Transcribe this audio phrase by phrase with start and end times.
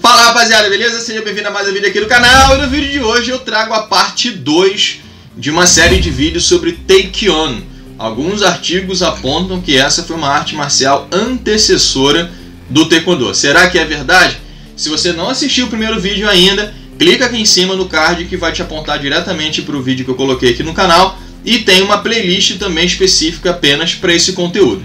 [0.00, 0.98] Fala rapaziada, beleza?
[1.00, 3.38] Seja bem-vindo a mais um vídeo aqui do canal e no vídeo de hoje eu
[3.38, 5.00] trago a parte 2
[5.36, 7.60] de uma série de vídeos sobre Taekyon.
[7.98, 12.32] Alguns artigos apontam que essa foi uma arte marcial antecessora
[12.70, 13.34] do Taekwondo.
[13.34, 14.38] Será que é verdade?
[14.74, 18.38] Se você não assistiu o primeiro vídeo ainda, clica aqui em cima no card que
[18.38, 21.82] vai te apontar diretamente para o vídeo que eu coloquei aqui no canal e tem
[21.82, 24.82] uma playlist também específica apenas para esse conteúdo.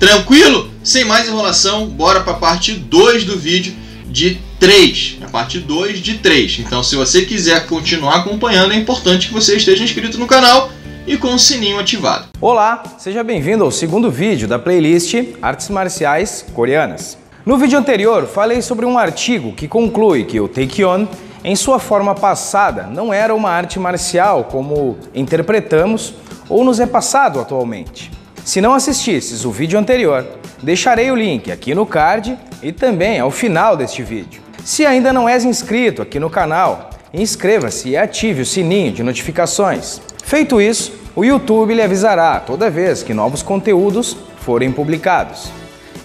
[0.00, 0.68] Tranquilo?
[0.82, 3.72] Sem mais enrolação, bora para a parte 2 do vídeo
[4.08, 6.60] de 3, a parte 2 de 3.
[6.60, 10.70] Então, se você quiser continuar acompanhando, é importante que você esteja inscrito no canal
[11.06, 12.28] e com o sininho ativado.
[12.40, 17.18] Olá, seja bem-vindo ao segundo vídeo da playlist Artes Marciais Coreanas.
[17.44, 21.06] No vídeo anterior, falei sobre um artigo que conclui que o Taekyon,
[21.44, 26.14] em sua forma passada, não era uma arte marcial como interpretamos
[26.48, 28.10] ou nos é passado atualmente.
[28.42, 30.26] Se não assistisses o vídeo anterior,
[30.62, 34.45] deixarei o link aqui no card e também ao final deste vídeo.
[34.66, 40.00] Se ainda não és inscrito aqui no canal, inscreva-se e ative o sininho de notificações.
[40.24, 45.52] Feito isso, o YouTube lhe avisará toda vez que novos conteúdos forem publicados.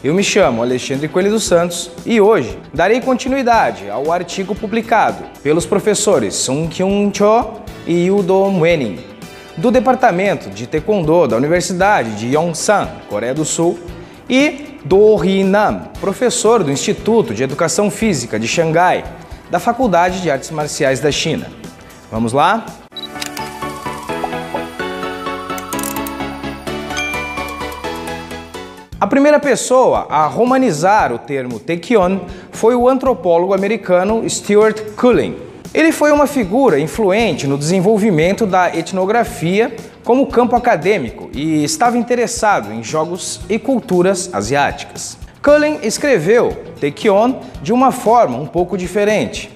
[0.03, 5.65] Eu me chamo Alexandre Coelho dos Santos e hoje darei continuidade ao artigo publicado pelos
[5.65, 8.99] professores Sung Kyung Cho e Udon Wenin
[9.57, 13.79] do Departamento de Taekwondo da Universidade de Yongsan, Coreia do Sul,
[14.31, 19.03] e do Nam, professor do Instituto de Educação Física de Xangai,
[19.49, 21.47] da Faculdade de Artes Marciais da China.
[22.09, 22.65] Vamos lá?
[28.97, 32.19] A primeira pessoa a romanizar o termo Taekyon
[32.53, 35.35] foi o antropólogo americano Stuart Cullen,
[35.73, 39.73] ele foi uma figura influente no desenvolvimento da etnografia
[40.11, 45.17] como campo acadêmico e estava interessado em jogos e culturas asiáticas.
[45.41, 49.49] Cullen escreveu Taekyon de uma forma um pouco diferente.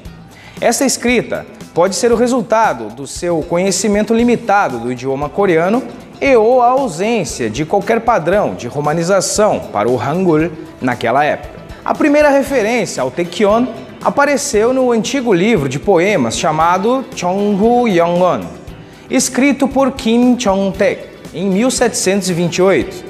[0.61, 5.83] Essa escrita pode ser o resultado do seu conhecimento limitado do idioma coreano
[6.21, 11.59] e ou a ausência de qualquer padrão de romanização para o Hangul naquela época.
[11.83, 13.65] A primeira referência ao Taekyon
[14.01, 18.63] apareceu no antigo livro de poemas chamado Chonghu Yongon,
[19.09, 23.05] escrito por Kim Chong-taek em 1728,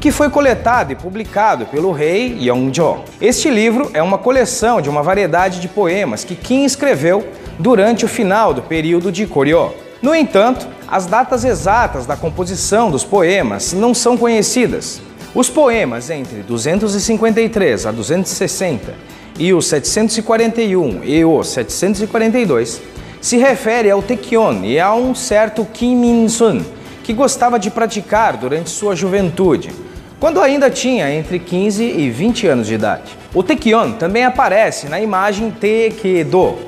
[0.00, 3.04] que foi coletado e publicado pelo rei Yongjo.
[3.20, 7.26] Este livro é uma coleção de uma variedade de poemas que Kim escreveu
[7.58, 9.72] durante o final do período de Koryo.
[10.00, 15.00] No entanto, as datas exatas da composição dos poemas não são conhecidas.
[15.34, 18.92] Os poemas entre 253 a 260
[19.38, 22.91] e o 741 e o 742
[23.22, 26.60] se refere ao Taekyon e a um certo Kim Min-sun,
[27.04, 29.70] que gostava de praticar durante sua juventude,
[30.18, 33.16] quando ainda tinha entre 15 e 20 anos de idade.
[33.32, 36.58] O Taekyon também aparece na imagem Taekdo,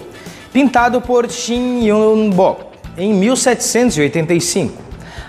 [0.52, 2.66] pintado por Shin Yun-bok
[2.96, 4.80] em 1785.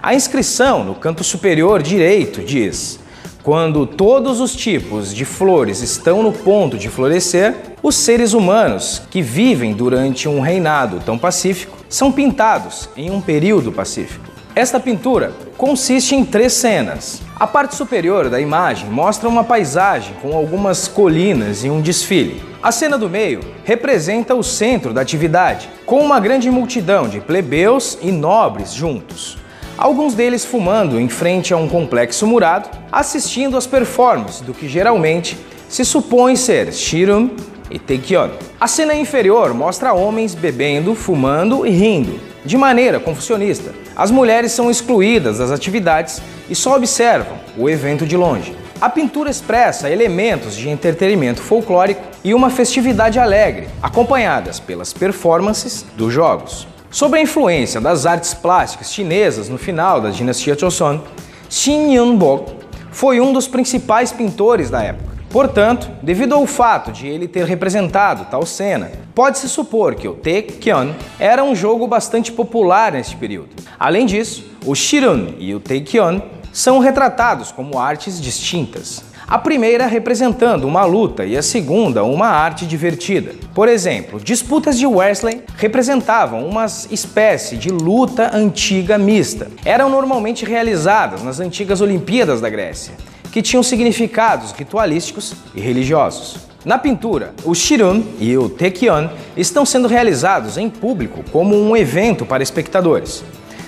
[0.03, 2.99] A inscrição no canto superior direito diz
[3.45, 9.21] quando todos os tipos de flores estão no ponto de florescer, os seres humanos que
[9.21, 14.25] vivem durante um reinado tão pacífico são pintados em um período pacífico.
[14.55, 17.21] Esta pintura consiste em três cenas.
[17.39, 22.41] A parte superior da imagem mostra uma paisagem com algumas colinas e um desfile.
[22.63, 27.95] A cena do meio representa o centro da atividade, com uma grande multidão de plebeus
[28.01, 29.37] e nobres juntos
[29.77, 35.37] alguns deles fumando em frente a um complexo murado, assistindo às performances do que geralmente
[35.67, 37.31] se supõe ser Shirum
[37.69, 38.29] e Taekyon.
[38.59, 43.73] A cena inferior mostra homens bebendo, fumando e rindo, de maneira confucionista.
[43.95, 48.55] As mulheres são excluídas das atividades e só observam o evento de longe.
[48.79, 56.13] A pintura expressa elementos de entretenimento folclórico e uma festividade alegre, acompanhadas pelas performances dos
[56.13, 56.67] jogos.
[56.95, 61.01] Sobre a influência das artes plásticas chinesas no final da dinastia Joseon,
[61.49, 62.53] Xin Yunbok
[62.89, 65.13] foi um dos principais pintores da época.
[65.29, 70.93] Portanto, devido ao fato de ele ter representado tal cena, pode-se supor que o Taekyon
[71.19, 73.49] era um jogo bastante popular neste período.
[73.77, 76.21] Além disso, o Shirun e o Taekyon
[76.53, 82.65] são retratados como artes distintas a primeira representando uma luta e a segunda uma arte
[82.65, 83.33] divertida.
[83.53, 89.47] Por exemplo, disputas de wrestling representavam uma espécie de luta antiga mista.
[89.63, 92.93] Eram normalmente realizadas nas antigas Olimpíadas da Grécia,
[93.31, 96.45] que tinham significados ritualísticos e religiosos.
[96.63, 99.07] Na pintura, o Shirun e o Taekyon
[99.37, 103.23] estão sendo realizados em público como um evento para espectadores.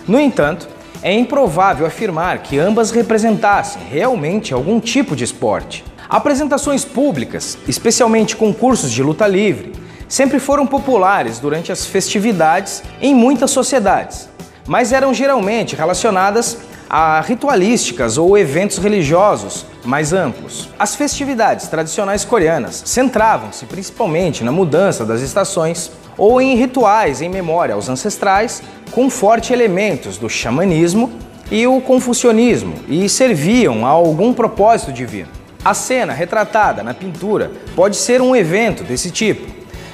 [0.08, 0.68] No entanto,
[1.02, 5.84] é improvável afirmar que ambas representassem realmente algum tipo de esporte.
[6.10, 9.74] Apresentações públicas, especialmente concursos de luta livre,
[10.08, 14.30] sempre foram populares durante as festividades em muitas sociedades,
[14.66, 16.58] mas eram geralmente relacionadas
[16.90, 20.70] a ritualísticas ou eventos religiosos mais amplos.
[20.80, 27.76] As festividades tradicionais coreanas centravam-se principalmente na mudança das estações ou em rituais em memória
[27.76, 31.12] aos ancestrais, com forte elementos do xamanismo
[31.52, 35.30] e o confucionismo, e serviam a algum propósito divino.
[35.64, 39.46] A cena retratada na pintura pode ser um evento desse tipo,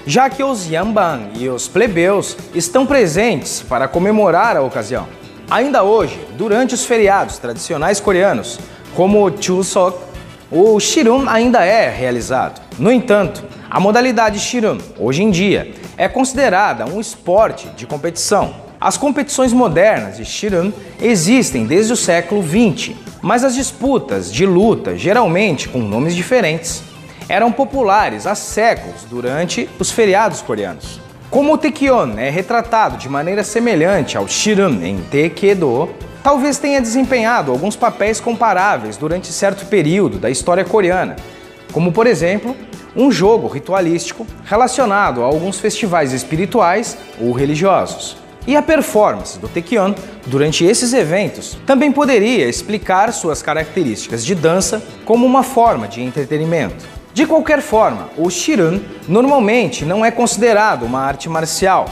[0.06, 5.08] já que os Yamban e os plebeus estão presentes para comemorar a ocasião.
[5.50, 8.60] Ainda hoje, durante os feriados tradicionais coreanos,
[8.96, 9.98] como o Chuseok,
[10.52, 12.62] o Shirun ainda é realizado.
[12.78, 18.56] No entanto, a modalidade Shirun, hoje em dia, é considerada um esporte de competição.
[18.80, 24.98] As competições modernas de Shirun existem desde o século XX mas as disputas de luta,
[24.98, 26.84] geralmente com nomes diferentes,
[27.30, 31.00] eram populares há séculos durante os feriados coreanos.
[31.30, 35.89] Como o Taekyon é retratado de maneira semelhante ao Shirun em Taekwondo,
[36.22, 41.16] talvez tenha desempenhado alguns papéis comparáveis durante certo período da história coreana,
[41.72, 42.54] como por exemplo,
[42.95, 48.18] um jogo ritualístico relacionado a alguns festivais espirituais ou religiosos.
[48.45, 49.94] E a performance do Taekyon
[50.28, 56.86] durante esses eventos também poderia explicar suas características de dança como uma forma de entretenimento.
[57.13, 61.88] De qualquer forma, o Shirun normalmente não é considerado uma arte marcial,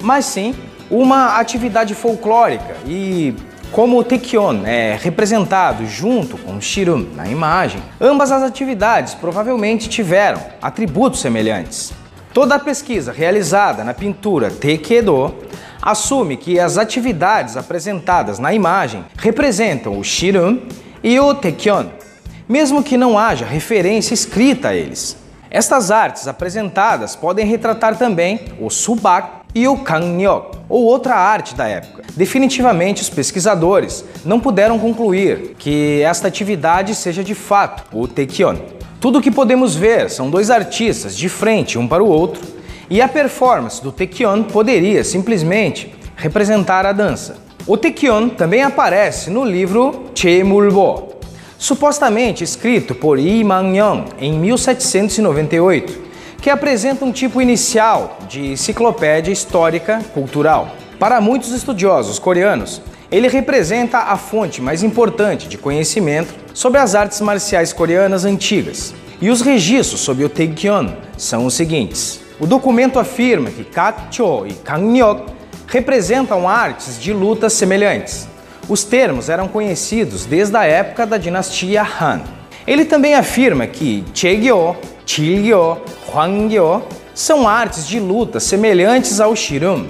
[0.00, 0.54] mas sim
[0.90, 3.34] uma atividade folclórica e
[3.72, 9.88] como o Taekyon é representado junto com o Shirun na imagem, ambas as atividades provavelmente
[9.88, 11.92] tiveram atributos semelhantes.
[12.32, 15.34] Toda a pesquisa realizada na pintura Taekwondo
[15.80, 20.60] assume que as atividades apresentadas na imagem representam o Shirun
[21.02, 21.86] e o Taekyon,
[22.48, 25.16] mesmo que não haja referência escrita a eles.
[25.50, 31.66] Estas artes apresentadas podem retratar também o Subak e o Kangnyok, ou outra arte da
[31.66, 32.02] época.
[32.14, 38.56] Definitivamente, os pesquisadores não puderam concluir que esta atividade seja de fato o Taekyon.
[39.00, 42.42] Tudo o que podemos ver são dois artistas de frente um para o outro
[42.90, 47.38] e a performance do Taekyon poderia simplesmente representar a dança.
[47.66, 51.14] O Taekyon também aparece no livro Chemulbo,
[51.56, 56.05] supostamente escrito por Lee Man-young em 1798,
[56.46, 60.76] que apresenta um tipo inicial de enciclopédia histórica cultural.
[60.96, 67.20] Para muitos estudiosos coreanos, ele representa a fonte mais importante de conhecimento sobre as artes
[67.20, 68.94] marciais coreanas antigas.
[69.20, 72.20] E os registros sobre o Taekyon são os seguintes.
[72.38, 75.32] O documento afirma que Kakcho e Kangnyok
[75.66, 78.28] representam artes de lutas semelhantes.
[78.68, 82.20] Os termos eram conhecidos desde a época da dinastia Han.
[82.64, 85.78] Ele também afirma que Chegyo, Chilgyo,
[86.12, 86.82] Hwangyo
[87.14, 89.86] são artes de luta semelhantes ao Shirun.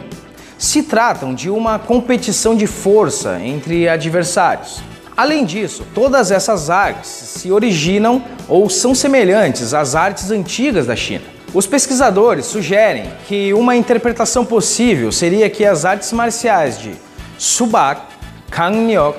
[0.58, 4.80] Se tratam de uma competição de força entre adversários.
[5.16, 11.24] Além disso, todas essas artes se originam ou são semelhantes às artes antigas da China.
[11.54, 16.92] Os pesquisadores sugerem que uma interpretação possível seria que as artes marciais de
[17.38, 18.02] Subak,
[18.50, 19.18] Kangmyeok,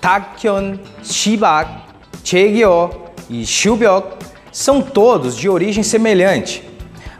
[0.00, 1.70] Taekyon, Shibak,
[2.24, 2.90] Chaegyo
[3.30, 4.15] e Shubyok
[4.56, 6.66] são todos de origem semelhante,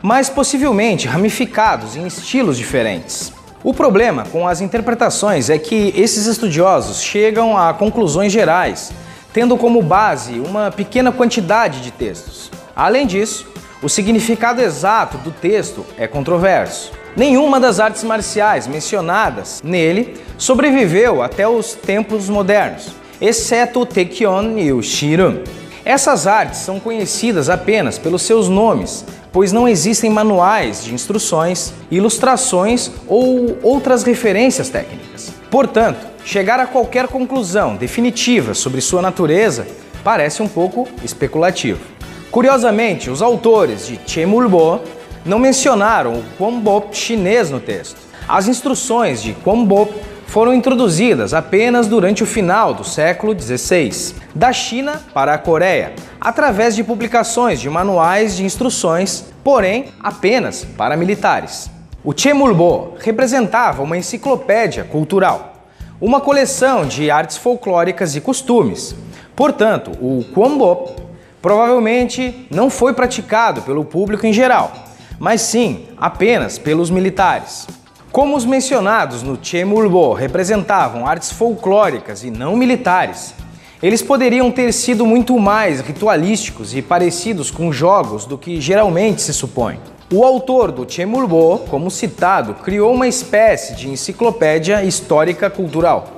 [0.00, 3.31] mas possivelmente ramificados em estilos diferentes.
[3.62, 8.90] O problema com as interpretações é que esses estudiosos chegam a conclusões gerais,
[9.34, 12.50] tendo como base uma pequena quantidade de textos.
[12.74, 13.46] Além disso,
[13.82, 16.90] o significado exato do texto é controverso.
[17.14, 24.72] Nenhuma das artes marciais mencionadas nele sobreviveu até os tempos modernos, exceto o Taekyon e
[24.72, 25.43] o Shirun.
[25.86, 32.90] Essas artes são conhecidas apenas pelos seus nomes, pois não existem manuais de instruções, ilustrações
[33.06, 35.31] ou outras referências técnicas.
[35.48, 39.64] Portanto, chegar a qualquer conclusão definitiva sobre sua natureza
[40.02, 41.78] parece um pouco especulativo.
[42.32, 44.81] Curiosamente, os autores de Chemulbo
[45.24, 48.00] não mencionaram o Kwambop chinês no texto.
[48.28, 49.94] As instruções de Kwambop
[50.26, 56.76] foram introduzidas apenas durante o final do século XVI, da China para a Coreia, através
[56.76, 61.70] de publicações de manuais de instruções, porém apenas para militares.
[62.04, 65.64] O Chemulbo representava uma enciclopédia cultural,
[66.00, 68.94] uma coleção de artes folclóricas e costumes.
[69.34, 70.92] Portanto, o Kwambop
[71.40, 74.72] provavelmente não foi praticado pelo público em geral,
[75.18, 77.66] mas sim apenas pelos militares.
[78.13, 83.34] Como os mencionados no Chemulbo representavam artes folclóricas e não militares,
[83.82, 89.34] Eles poderiam ter sido muito mais ritualísticos e parecidos com jogos do que geralmente se
[89.34, 89.79] supõe.
[90.10, 96.13] O autor do Chemulbo, como citado, criou uma espécie de enciclopédia histórica cultural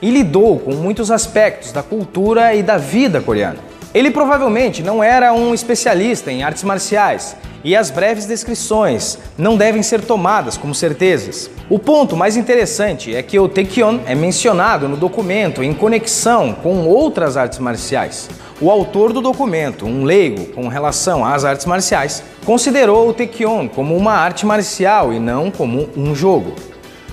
[0.00, 3.58] e lidou com muitos aspectos da cultura e da vida coreana.
[3.92, 9.82] Ele provavelmente não era um especialista em artes marciais, e as breves descrições não devem
[9.82, 11.50] ser tomadas como certezas.
[11.70, 16.86] O ponto mais interessante é que o Taekyon é mencionado no documento em conexão com
[16.86, 18.28] outras artes marciais.
[18.60, 23.96] O autor do documento, um leigo com relação às artes marciais, considerou o Taekyon como
[23.96, 26.54] uma arte marcial e não como um jogo.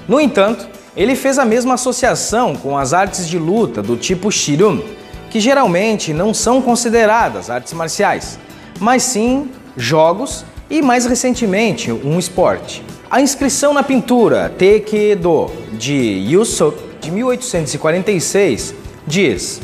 [0.08, 4.82] No entanto, ele fez a mesma associação com as artes de luta do tipo Shirun,
[5.30, 8.40] que geralmente não são consideradas artes marciais,
[8.80, 12.84] mas sim jogos e, mais recentemente, um esporte.
[13.10, 18.76] A inscrição na pintura Taekwondo de Yusuf, de 1846,
[19.08, 19.62] diz: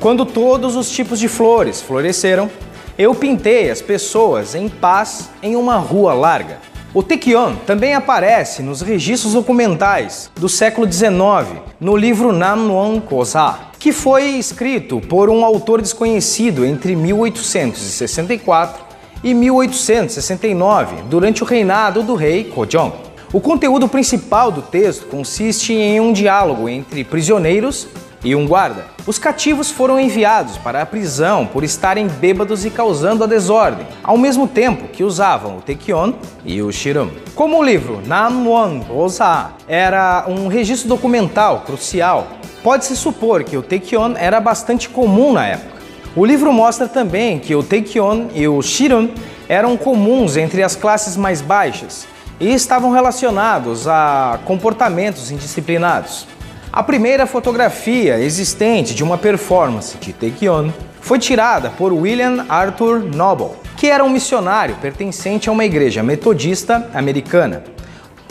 [0.00, 2.50] Quando todos os tipos de flores floresceram,
[2.98, 6.58] eu pintei as pessoas em paz em uma rua larga.
[6.92, 13.92] O Taekyon também aparece nos registros documentais do século XIX, no livro Namwon Kosa, que
[13.92, 18.87] foi escrito por um autor desconhecido entre 1864
[19.22, 22.92] e 1869, durante o reinado do rei Kojong.
[23.32, 27.86] O conteúdo principal do texto consiste em um diálogo entre prisioneiros
[28.24, 28.86] e um guarda.
[29.06, 34.16] Os cativos foram enviados para a prisão por estarem bêbados e causando a desordem, ao
[34.16, 37.10] mesmo tempo que usavam o Taekyon e o Shirum.
[37.34, 42.28] Como o livro Namwon Osa era um registro documental crucial,
[42.62, 45.77] pode-se supor que o Taekyon era bastante comum na época.
[46.18, 49.10] O livro mostra também que o Taekyon e o Shirun
[49.48, 52.08] eram comuns entre as classes mais baixas
[52.40, 56.26] e estavam relacionados a comportamentos indisciplinados.
[56.72, 60.70] A primeira fotografia existente de uma performance de Taekyon
[61.00, 66.90] foi tirada por William Arthur Noble, que era um missionário pertencente a uma igreja metodista
[66.94, 67.62] americana,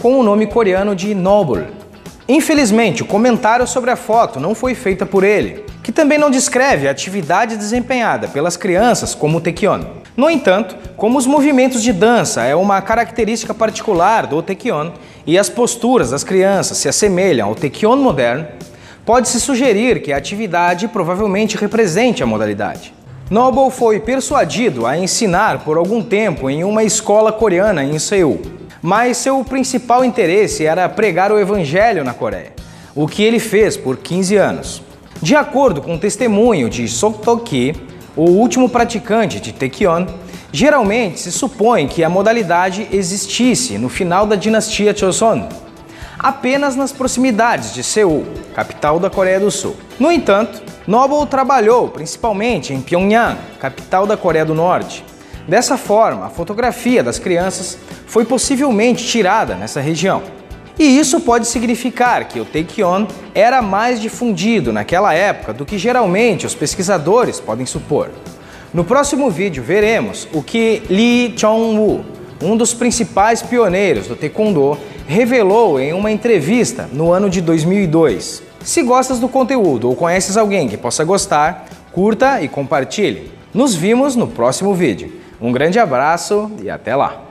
[0.02, 1.68] com o nome coreano de Noble.
[2.28, 5.67] Infelizmente, o comentário sobre a foto não foi feito por ele,
[5.98, 9.82] também não descreve a atividade desempenhada pelas crianças como o Taekyon.
[10.16, 14.92] No entanto, como os movimentos de dança é uma característica particular do Taekyon
[15.26, 18.46] e as posturas das crianças se assemelham ao Taekyon moderno,
[19.08, 22.94] pode-se sugerir que a atividade provavelmente represente a modalidade.
[23.28, 28.40] Noble foi persuadido a ensinar por algum tempo em uma escola coreana em Seul,
[28.84, 32.54] mas seu principal interesse era pregar o evangelho na Coreia,
[32.94, 34.87] o que ele fez por 15 anos.
[35.22, 37.76] De acordo com o testemunho de Soktoki,
[38.16, 40.06] o último praticante de Taekyon,
[40.52, 45.48] geralmente se supõe que a modalidade existisse no final da dinastia Joseon,
[46.20, 49.76] apenas nas proximidades de Seul, capital da Coreia do Sul.
[50.00, 55.04] No entanto, Noble trabalhou principalmente em Pyongyang, capital da Coreia do Norte.
[55.48, 60.22] Dessa forma, a fotografia das crianças foi possivelmente tirada nessa região.
[60.80, 66.46] E isso pode significar que o Taekyon era mais difundido naquela época do que geralmente
[66.46, 68.10] os pesquisadores podem supor.
[68.72, 72.06] No próximo vídeo veremos o que Lee Chong-woo,
[72.44, 78.44] um dos principais pioneiros do Taekwondo, revelou em uma entrevista no ano de 2002.
[78.64, 83.32] Se gostas do conteúdo ou conheces alguém que possa gostar, curta e compartilhe.
[83.54, 85.12] Nos vimos no próximo vídeo.
[85.42, 87.27] Um grande abraço e até lá!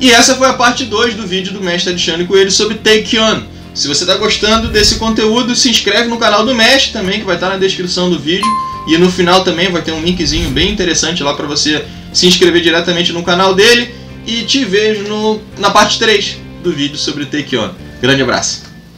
[0.00, 3.42] E essa foi a parte 2 do vídeo do mestre Alexandre Coelho sobre Take On.
[3.74, 7.34] Se você está gostando desse conteúdo, se inscreve no canal do mestre também, que vai
[7.34, 8.46] estar na descrição do vídeo.
[8.86, 12.62] E no final também vai ter um linkzinho bem interessante lá para você se inscrever
[12.62, 13.92] diretamente no canal dele.
[14.26, 17.70] E te vejo no, na parte 3 do vídeo sobre Take On.
[18.00, 18.67] Grande abraço!